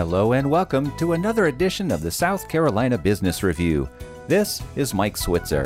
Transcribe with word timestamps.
Hello 0.00 0.32
and 0.32 0.50
welcome 0.50 0.96
to 0.96 1.12
another 1.12 1.48
edition 1.48 1.90
of 1.90 2.00
the 2.00 2.10
South 2.10 2.48
Carolina 2.48 2.96
Business 2.96 3.42
Review. 3.42 3.86
This 4.28 4.62
is 4.74 4.94
Mike 4.94 5.18
Switzer. 5.18 5.64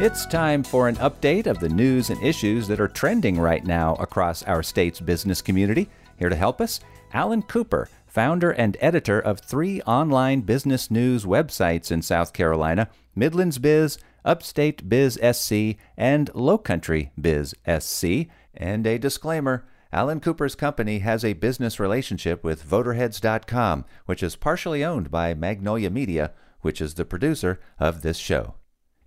It's 0.00 0.26
time 0.26 0.64
for 0.64 0.88
an 0.88 0.96
update 0.96 1.46
of 1.46 1.60
the 1.60 1.68
news 1.68 2.10
and 2.10 2.20
issues 2.24 2.66
that 2.66 2.80
are 2.80 2.88
trending 2.88 3.38
right 3.38 3.64
now 3.64 3.94
across 4.00 4.42
our 4.42 4.64
state's 4.64 4.98
business 4.98 5.40
community. 5.40 5.88
Here 6.18 6.28
to 6.28 6.34
help 6.34 6.60
us, 6.60 6.80
Alan 7.12 7.42
Cooper, 7.42 7.88
founder 8.08 8.50
and 8.50 8.76
editor 8.80 9.20
of 9.20 9.38
three 9.38 9.80
online 9.82 10.40
business 10.40 10.90
news 10.90 11.24
websites 11.24 11.92
in 11.92 12.02
South 12.02 12.32
Carolina 12.32 12.90
Midlands 13.14 13.58
Biz, 13.58 13.98
Upstate 14.24 14.88
Biz 14.88 15.20
SC, 15.22 15.76
and 15.96 16.32
Lowcountry 16.32 17.10
Biz 17.20 17.54
SC. 17.78 18.28
And 18.56 18.84
a 18.88 18.98
disclaimer 18.98 19.64
Alan 19.94 20.18
Cooper's 20.18 20.56
company 20.56 20.98
has 20.98 21.24
a 21.24 21.34
business 21.34 21.78
relationship 21.78 22.42
with 22.42 22.68
Voterheads.com, 22.68 23.84
which 24.06 24.24
is 24.24 24.34
partially 24.34 24.84
owned 24.84 25.08
by 25.08 25.34
Magnolia 25.34 25.88
Media, 25.88 26.32
which 26.62 26.80
is 26.80 26.94
the 26.94 27.04
producer 27.04 27.60
of 27.78 28.02
this 28.02 28.16
show. 28.16 28.54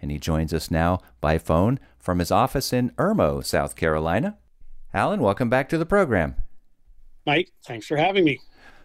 And 0.01 0.11
he 0.11 0.17
joins 0.17 0.53
us 0.53 0.71
now 0.71 1.01
by 1.19 1.39
phone 1.39 1.81
from 1.99 2.19
his 2.19 2.31
office 2.31 2.71
in 2.71 2.91
Irmo, 2.91 3.43
South 3.43 3.75
Carolina. 3.75 4.37
Alan, 4.93 5.19
welcome 5.19 5.49
back 5.49 5.67
to 5.69 5.77
the 5.77 5.85
program. 5.85 6.35
Mike, 7.25 7.51
thanks 7.65 7.85
for 7.85 7.97
having 7.97 8.23
me. 8.23 8.39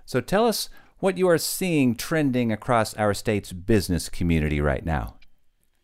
So 0.05 0.21
tell 0.21 0.49
us 0.49 0.69
what 0.99 1.17
you 1.17 1.29
are 1.29 1.39
seeing 1.39 1.95
trending 1.95 2.51
across 2.51 2.95
our 2.95 3.15
state's 3.15 3.53
business 3.53 4.09
community 4.09 4.61
right 4.61 4.85
now. 4.85 5.19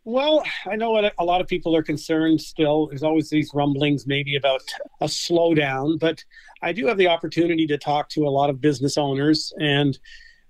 Well, 0.09 0.43
I 0.65 0.77
know 0.77 0.93
what 0.93 1.13
a 1.19 1.25
lot 1.25 1.43
of 1.43 1.49
people 1.49 1.77
are 1.77 1.83
concerned 1.83 2.41
still. 2.41 2.87
There's 2.87 3.03
always 3.03 3.29
these 3.29 3.51
rumblings, 3.53 4.07
maybe 4.07 4.37
about 4.37 4.63
a 5.03 5.05
slowdown, 5.05 5.99
but 5.99 6.25
I 6.63 6.73
do 6.73 6.87
have 6.87 6.97
the 6.97 7.09
opportunity 7.09 7.67
to 7.67 7.77
talk 7.77 8.09
to 8.11 8.27
a 8.27 8.31
lot 8.31 8.49
of 8.49 8.59
business 8.59 8.97
owners. 8.97 9.53
And 9.61 9.99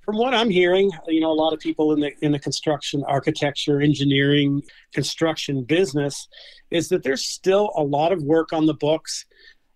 from 0.03 0.17
what 0.17 0.33
I'm 0.33 0.48
hearing, 0.48 0.92
you 1.09 1.20
know, 1.20 1.33
a 1.33 1.34
lot 1.34 1.53
of 1.53 1.59
people 1.59 1.92
in 1.92 1.98
the 1.98 2.12
in 2.25 2.31
the 2.31 2.39
construction, 2.39 3.03
architecture, 3.09 3.81
engineering, 3.81 4.62
construction 4.95 5.65
business, 5.65 6.28
is 6.70 6.89
that 6.91 7.03
there's 7.03 7.25
still 7.25 7.72
a 7.75 7.83
lot 7.83 8.12
of 8.12 8.22
work 8.22 8.53
on 8.53 8.67
the 8.67 8.75
books. 8.75 9.27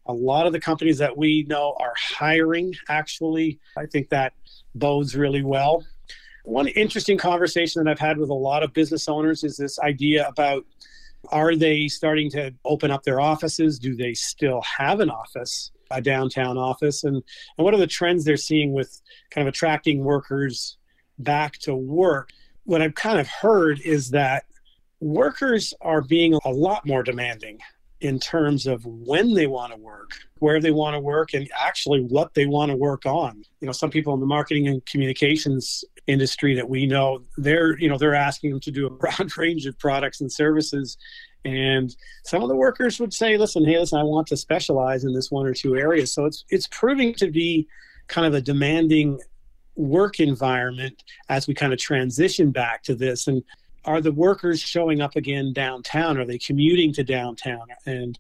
A 0.07 0.13
lot 0.13 0.47
of 0.47 0.53
the 0.53 0.61
companies 0.61 0.99
that 0.99 1.17
we 1.17 1.45
know 1.49 1.77
are 1.81 1.95
hiring, 1.99 2.73
actually. 2.89 3.59
I 3.77 3.87
think 3.87 4.11
that 4.11 4.35
bodes 4.77 5.17
really 5.17 5.43
well. 5.43 5.85
One 6.45 6.69
interesting 6.69 7.19
conversation 7.19 7.83
that 7.83 7.91
I've 7.91 7.99
had 7.99 8.19
with 8.19 8.31
a 8.31 8.35
lot 8.35 8.63
of 8.63 8.73
business 8.73 9.09
owners 9.09 9.45
is 9.45 9.57
this 9.57 9.79
idea 9.79 10.27
about 10.27 10.65
are 11.31 11.55
they 11.55 11.87
starting 11.87 12.31
to 12.31 12.53
open 12.65 12.91
up 12.91 13.05
their 13.05 13.21
offices? 13.21 13.79
Do 13.79 13.95
they 13.95 14.13
still 14.15 14.61
have 14.63 14.99
an 15.01 15.09
office, 15.09 15.71
a 15.91 16.01
downtown 16.01 16.59
office? 16.59 17.05
And, 17.05 17.17
and 17.17 17.65
what 17.65 17.75
are 17.75 17.79
the 17.79 17.87
trends 17.87 18.25
they're 18.25 18.37
seeing 18.37 18.73
with 18.73 19.01
kind 19.31 19.47
of 19.47 19.53
attracting 19.53 20.03
workers 20.03 20.79
back 21.19 21.59
to 21.59 21.77
work? 21.77 22.31
What 22.65 22.83
I've 22.83 22.97
kind 22.97 23.21
of 23.21 23.29
heard 23.29 23.81
is 23.81 24.11
that 24.11 24.45
workers 25.01 25.75
are 25.81 26.03
being 26.03 26.39
a 26.45 26.51
lot 26.51 26.87
more 26.87 27.05
demanding 27.05 27.59
in 28.03 28.19
terms 28.19 28.67
of 28.67 28.85
when 28.85 29.33
they 29.33 29.47
want 29.47 29.73
to 29.73 29.79
work, 29.79 30.11
where 30.41 30.61
they 30.61 30.73
want 30.73 30.95
to 30.95 31.01
work, 31.01 31.35
and 31.35 31.49
actually 31.59 32.01
what 32.01 32.35
they 32.35 32.47
want 32.47 32.71
to 32.71 32.77
work 32.77 33.07
on. 33.07 33.45
You 33.61 33.67
know, 33.67 33.73
some 33.73 33.91
people 33.91 34.13
in 34.13 34.19
the 34.19 34.27
marketing 34.27 34.67
and 34.67 34.85
communications 34.87 35.85
industry 36.09 36.57
that 36.57 36.69
we 36.69 36.85
know, 36.85 37.23
they're 37.37 37.79
you 37.79 37.89
know 37.89 37.97
they're 37.97 38.15
asking 38.15 38.51
them 38.51 38.61
to 38.61 38.73
do 38.73 38.87
a 38.87 38.91
broad 39.03 39.37
range 39.39 39.67
of 39.67 39.79
products 39.79 40.21
and 40.21 40.31
services. 40.31 40.99
And 41.45 41.95
some 42.25 42.43
of 42.43 42.49
the 42.49 42.57
workers 42.57 42.99
would 42.99 43.15
say, 43.15 43.37
"Listen, 43.37 43.65
hey, 43.65 43.79
listen, 43.79 44.01
I 44.01 44.05
want 44.05 44.27
to 44.29 44.37
specialize 44.37 45.05
in 45.05 45.15
this 45.15 45.31
one 45.31 45.47
or 45.47 45.55
two 45.55 45.77
areas." 45.77 46.13
So 46.13 46.27
it's 46.27 46.45
it's 46.51 46.69
proving 46.73 47.15
to 47.15 47.31
be 47.31 47.69
kind 48.09 48.27
of 48.27 48.35
a 48.35 48.41
demanding 48.41 49.21
work 49.77 50.19
environment 50.19 51.05
as 51.29 51.47
we 51.47 51.55
kind 51.55 51.73
of 51.73 51.79
transition 51.79 52.51
back 52.51 52.83
to 52.83 52.97
this. 52.97 53.29
And 53.29 53.43
are 53.85 54.01
the 54.01 54.13
workers 54.13 54.61
showing 54.61 55.01
up 55.01 55.17
again 55.17 55.53
downtown? 55.53 56.19
Are 56.19 56.25
they 56.25 56.39
commuting 56.39 56.93
to 56.95 57.05
downtown? 57.05 57.67
And 57.87 58.19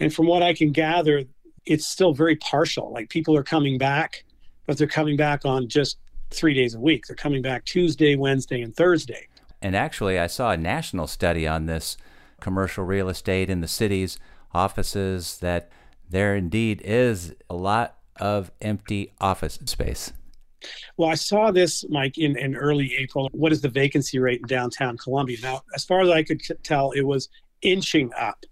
and 0.00 0.12
from 0.12 0.26
what 0.26 0.42
I 0.42 0.54
can 0.54 0.72
gather, 0.72 1.24
it's 1.66 1.86
still 1.86 2.14
very 2.14 2.36
partial. 2.36 2.92
Like 2.92 3.10
people 3.10 3.36
are 3.36 3.42
coming 3.42 3.78
back, 3.78 4.24
but 4.66 4.78
they're 4.78 4.86
coming 4.86 5.16
back 5.16 5.44
on 5.44 5.68
just 5.68 5.98
three 6.30 6.54
days 6.54 6.74
a 6.74 6.80
week. 6.80 7.06
They're 7.06 7.16
coming 7.16 7.42
back 7.42 7.64
Tuesday, 7.64 8.16
Wednesday, 8.16 8.62
and 8.62 8.74
Thursday. 8.74 9.28
And 9.60 9.76
actually, 9.76 10.18
I 10.18 10.26
saw 10.26 10.52
a 10.52 10.56
national 10.56 11.06
study 11.06 11.46
on 11.46 11.66
this 11.66 11.96
commercial 12.40 12.84
real 12.84 13.10
estate 13.10 13.50
in 13.50 13.60
the 13.60 13.68
cities, 13.68 14.18
offices, 14.54 15.38
that 15.38 15.70
there 16.08 16.34
indeed 16.34 16.80
is 16.82 17.34
a 17.50 17.54
lot 17.54 17.98
of 18.16 18.50
empty 18.60 19.12
office 19.20 19.58
space. 19.66 20.12
Well, 20.96 21.08
I 21.08 21.14
saw 21.14 21.50
this, 21.50 21.84
Mike, 21.88 22.18
in, 22.18 22.36
in 22.36 22.56
early 22.56 22.94
April. 22.96 23.28
What 23.32 23.52
is 23.52 23.60
the 23.60 23.68
vacancy 23.68 24.18
rate 24.18 24.40
in 24.40 24.46
downtown 24.46 24.96
Columbia? 24.96 25.38
Now, 25.42 25.62
as 25.74 25.84
far 25.84 26.00
as 26.00 26.10
I 26.10 26.22
could 26.22 26.40
tell, 26.62 26.92
it 26.92 27.02
was 27.02 27.28
inching 27.62 28.10
up. 28.18 28.44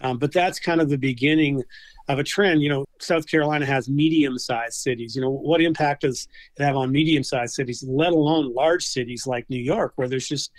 Um, 0.00 0.18
but 0.18 0.32
that's 0.32 0.60
kind 0.60 0.80
of 0.80 0.88
the 0.88 0.98
beginning 0.98 1.64
of 2.08 2.18
a 2.18 2.24
trend. 2.24 2.62
You 2.62 2.68
know, 2.68 2.84
South 3.00 3.26
Carolina 3.26 3.66
has 3.66 3.88
medium 3.88 4.38
sized 4.38 4.74
cities. 4.74 5.16
You 5.16 5.22
know, 5.22 5.30
what 5.30 5.60
impact 5.60 6.02
does 6.02 6.28
it 6.56 6.62
have 6.62 6.76
on 6.76 6.92
medium 6.92 7.24
sized 7.24 7.54
cities, 7.54 7.84
let 7.86 8.12
alone 8.12 8.54
large 8.54 8.84
cities 8.84 9.26
like 9.26 9.48
New 9.50 9.60
York, 9.60 9.92
where 9.96 10.08
there's 10.08 10.28
just 10.28 10.52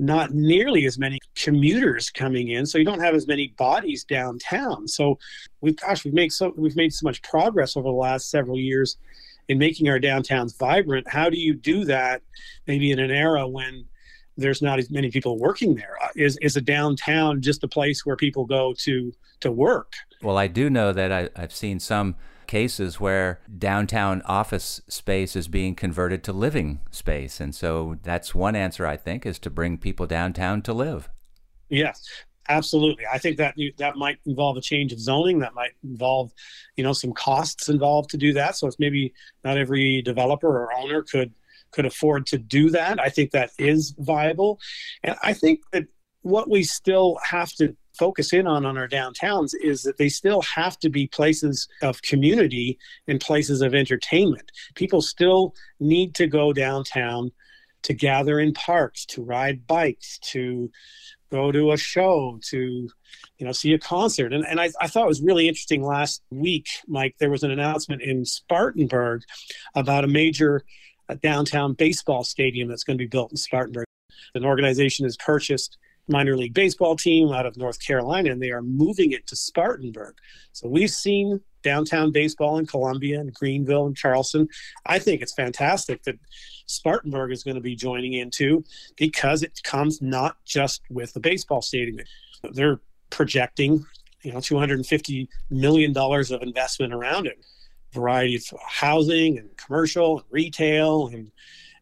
not 0.00 0.32
nearly 0.32 0.86
as 0.86 0.98
many 0.98 1.18
commuters 1.34 2.08
coming 2.08 2.48
in 2.48 2.64
so 2.64 2.78
you 2.78 2.86
don't 2.86 3.02
have 3.02 3.14
as 3.14 3.26
many 3.26 3.48
bodies 3.58 4.02
downtown 4.02 4.88
so 4.88 5.18
we've 5.60 5.76
gosh 5.76 6.06
we've 6.06 6.14
made 6.14 6.32
so 6.32 6.54
we've 6.56 6.74
made 6.74 6.90
so 6.90 7.04
much 7.04 7.20
progress 7.20 7.76
over 7.76 7.86
the 7.86 7.94
last 7.94 8.30
several 8.30 8.58
years 8.58 8.96
in 9.50 9.58
making 9.58 9.88
our 9.88 9.98
downtowns 9.98 10.56
vibrant. 10.56 11.08
How 11.08 11.28
do 11.28 11.36
you 11.36 11.54
do 11.54 11.84
that 11.86 12.22
maybe 12.68 12.92
in 12.92 13.00
an 13.00 13.10
era 13.10 13.48
when 13.48 13.84
there's 14.36 14.62
not 14.62 14.78
as 14.78 14.90
many 14.90 15.10
people 15.10 15.38
working 15.38 15.74
there. 15.74 15.96
Is 16.14 16.36
Uh, 16.36 16.38
is 16.38 16.38
is 16.40 16.56
a 16.56 16.60
downtown 16.60 17.42
just 17.42 17.64
a 17.64 17.68
place 17.68 18.06
where 18.06 18.16
people 18.16 18.44
go 18.44 18.74
to 18.84 19.12
to 19.40 19.50
work? 19.50 19.92
Well, 20.22 20.38
I 20.38 20.46
do 20.46 20.70
know 20.70 20.92
that 20.92 21.10
I, 21.10 21.28
I've 21.34 21.52
seen 21.52 21.80
some 21.80 22.14
cases 22.46 23.00
where 23.00 23.40
downtown 23.58 24.22
office 24.22 24.80
space 24.88 25.34
is 25.34 25.48
being 25.48 25.74
converted 25.74 26.22
to 26.24 26.32
living 26.32 26.80
space. 26.90 27.40
And 27.40 27.54
so 27.54 27.96
that's 28.02 28.34
one 28.34 28.56
answer, 28.56 28.86
I 28.86 28.96
think, 28.96 29.26
is 29.26 29.38
to 29.40 29.50
bring 29.50 29.78
people 29.78 30.06
downtown 30.06 30.62
to 30.62 30.72
live. 30.72 31.08
Yes. 31.68 32.02
Absolutely, 32.48 33.04
I 33.10 33.18
think 33.18 33.36
that 33.36 33.54
that 33.78 33.96
might 33.96 34.18
involve 34.26 34.56
a 34.56 34.60
change 34.60 34.92
of 34.92 34.98
zoning. 34.98 35.38
That 35.38 35.54
might 35.54 35.72
involve, 35.84 36.32
you 36.76 36.82
know, 36.82 36.92
some 36.92 37.12
costs 37.12 37.68
involved 37.68 38.10
to 38.10 38.16
do 38.16 38.32
that. 38.32 38.56
So 38.56 38.66
it's 38.66 38.78
maybe 38.78 39.12
not 39.44 39.56
every 39.56 40.02
developer 40.02 40.48
or 40.48 40.74
owner 40.74 41.02
could 41.02 41.32
could 41.70 41.86
afford 41.86 42.26
to 42.26 42.38
do 42.38 42.70
that. 42.70 42.98
I 42.98 43.08
think 43.08 43.30
that 43.30 43.50
is 43.58 43.94
viable, 43.98 44.58
and 45.04 45.16
I 45.22 45.32
think 45.32 45.60
that 45.72 45.84
what 46.22 46.50
we 46.50 46.62
still 46.64 47.18
have 47.22 47.52
to 47.54 47.76
focus 47.98 48.32
in 48.32 48.46
on 48.46 48.64
on 48.64 48.78
our 48.78 48.88
downtowns 48.88 49.52
is 49.62 49.82
that 49.82 49.98
they 49.98 50.08
still 50.08 50.42
have 50.42 50.78
to 50.78 50.88
be 50.88 51.06
places 51.06 51.68
of 51.82 52.00
community 52.02 52.78
and 53.06 53.20
places 53.20 53.60
of 53.60 53.74
entertainment. 53.74 54.50
People 54.74 55.02
still 55.02 55.54
need 55.78 56.14
to 56.14 56.26
go 56.26 56.52
downtown 56.52 57.30
to 57.82 57.94
gather 57.94 58.40
in 58.40 58.52
parks, 58.52 59.04
to 59.06 59.22
ride 59.22 59.66
bikes, 59.66 60.18
to 60.18 60.70
go 61.30 61.52
to 61.52 61.72
a 61.72 61.76
show, 61.76 62.38
to 62.50 62.58
you 63.38 63.46
know 63.46 63.52
see 63.52 63.72
a 63.72 63.78
concert. 63.78 64.32
And 64.32 64.44
and 64.44 64.60
I, 64.60 64.70
I 64.80 64.86
thought 64.86 65.04
it 65.04 65.08
was 65.08 65.22
really 65.22 65.48
interesting 65.48 65.82
last 65.82 66.22
week, 66.30 66.68
Mike. 66.86 67.16
There 67.18 67.30
was 67.30 67.42
an 67.42 67.50
announcement 67.50 68.02
in 68.02 68.24
Spartanburg 68.24 69.22
about 69.74 70.04
a 70.04 70.08
major 70.08 70.64
uh, 71.08 71.16
downtown 71.22 71.74
baseball 71.74 72.24
stadium 72.24 72.68
that's 72.68 72.84
going 72.84 72.98
to 72.98 73.02
be 73.02 73.08
built 73.08 73.30
in 73.30 73.36
Spartanburg. 73.36 73.86
An 74.34 74.44
organization 74.44 75.06
has 75.06 75.16
purchased 75.16 75.78
minor 76.08 76.36
league 76.36 76.54
baseball 76.54 76.96
team 76.96 77.30
out 77.32 77.46
of 77.46 77.56
North 77.56 77.84
Carolina, 77.84 78.30
and 78.30 78.42
they 78.42 78.50
are 78.50 78.62
moving 78.62 79.12
it 79.12 79.26
to 79.28 79.36
Spartanburg. 79.36 80.16
So 80.52 80.68
we've 80.68 80.90
seen 80.90 81.40
downtown 81.62 82.12
baseball 82.12 82.58
in 82.58 82.66
Columbia 82.66 83.20
and 83.20 83.32
Greenville 83.32 83.86
and 83.86 83.96
Charleston. 83.96 84.48
I 84.86 84.98
think 84.98 85.22
it's 85.22 85.34
fantastic 85.34 86.02
that 86.04 86.18
Spartanburg 86.66 87.32
is 87.32 87.42
going 87.42 87.56
to 87.56 87.60
be 87.60 87.74
joining 87.74 88.14
in 88.14 88.30
too, 88.30 88.64
because 88.96 89.42
it 89.42 89.60
comes 89.62 90.00
not 90.00 90.36
just 90.44 90.82
with 90.90 91.12
the 91.12 91.20
baseball 91.20 91.62
stadium. 91.62 91.98
They're 92.52 92.80
projecting, 93.10 93.84
you 94.22 94.32
know, 94.32 94.40
250 94.40 95.28
million 95.50 95.92
dollars 95.92 96.30
of 96.30 96.42
investment 96.42 96.92
around 96.92 97.26
it, 97.26 97.44
variety 97.92 98.36
of 98.36 98.44
housing 98.66 99.38
and 99.38 99.56
commercial 99.56 100.18
and 100.18 100.26
retail, 100.30 101.08
and 101.08 101.30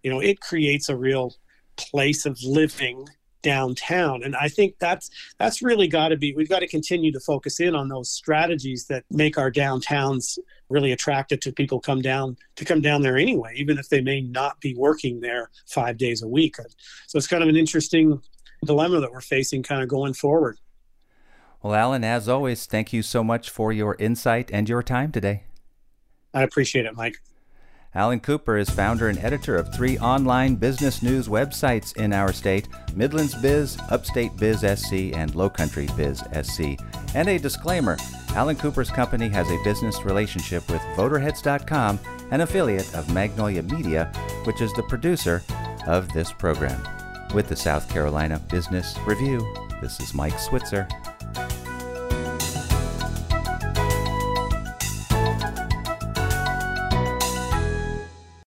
you 0.02 0.10
know, 0.10 0.20
it 0.20 0.40
creates 0.40 0.88
a 0.88 0.96
real 0.96 1.34
place 1.76 2.24
of 2.26 2.38
living 2.42 3.06
downtown. 3.42 4.22
And 4.22 4.34
i 4.36 4.48
think 4.48 4.74
that's 4.78 5.10
that's 5.38 5.62
really 5.62 5.88
got 5.88 6.08
to 6.08 6.16
be 6.16 6.34
we've 6.34 6.48
got 6.48 6.60
to 6.60 6.68
continue 6.68 7.12
to 7.12 7.20
focus 7.20 7.60
in 7.60 7.74
on 7.74 7.88
those 7.88 8.10
strategies 8.10 8.86
that 8.86 9.04
make 9.10 9.38
our 9.38 9.50
downtowns 9.50 10.38
really 10.68 10.92
attractive 10.92 11.40
to 11.40 11.52
people 11.52 11.80
come 11.80 12.02
down 12.02 12.36
to 12.56 12.64
come 12.64 12.80
down 12.80 13.02
there 13.02 13.16
anyway 13.16 13.52
even 13.56 13.78
if 13.78 13.88
they 13.88 14.00
may 14.00 14.20
not 14.20 14.60
be 14.60 14.74
working 14.74 15.20
there 15.20 15.50
five 15.66 15.96
days 15.96 16.22
a 16.22 16.28
week. 16.28 16.56
So 17.06 17.16
it's 17.16 17.26
kind 17.26 17.42
of 17.42 17.48
an 17.48 17.56
interesting 17.56 18.20
dilemma 18.64 19.00
that 19.00 19.12
we're 19.12 19.20
facing 19.20 19.62
kind 19.62 19.82
of 19.82 19.88
going 19.88 20.14
forward. 20.14 20.58
Well 21.62 21.74
alan 21.74 22.04
as 22.04 22.28
always 22.28 22.66
thank 22.66 22.92
you 22.92 23.02
so 23.02 23.22
much 23.22 23.50
for 23.50 23.72
your 23.72 23.96
insight 23.98 24.50
and 24.52 24.68
your 24.68 24.82
time 24.82 25.12
today. 25.12 25.44
I 26.34 26.42
appreciate 26.42 26.86
it, 26.86 26.94
Mike. 26.94 27.16
Alan 27.98 28.20
Cooper 28.20 28.56
is 28.56 28.70
founder 28.70 29.08
and 29.08 29.18
editor 29.18 29.56
of 29.56 29.74
three 29.74 29.98
online 29.98 30.54
business 30.54 31.02
news 31.02 31.26
websites 31.26 31.96
in 31.96 32.12
our 32.12 32.32
state 32.32 32.68
Midlands 32.94 33.34
Biz, 33.34 33.76
Upstate 33.90 34.36
Biz 34.36 34.60
SC, 34.60 34.92
and 35.16 35.32
Lowcountry 35.32 35.88
Biz 35.96 36.22
SC. 36.46 36.80
And 37.16 37.28
a 37.28 37.40
disclaimer 37.40 37.96
Alan 38.36 38.54
Cooper's 38.54 38.88
company 38.88 39.28
has 39.30 39.50
a 39.50 39.64
business 39.64 40.04
relationship 40.04 40.70
with 40.70 40.80
Voterheads.com, 40.94 41.98
an 42.30 42.42
affiliate 42.42 42.94
of 42.94 43.12
Magnolia 43.12 43.64
Media, 43.64 44.12
which 44.44 44.60
is 44.60 44.72
the 44.74 44.84
producer 44.84 45.42
of 45.88 46.08
this 46.12 46.32
program. 46.32 46.80
With 47.34 47.48
the 47.48 47.56
South 47.56 47.90
Carolina 47.90 48.40
Business 48.48 48.96
Review, 49.08 49.40
this 49.82 49.98
is 49.98 50.14
Mike 50.14 50.38
Switzer. 50.38 50.86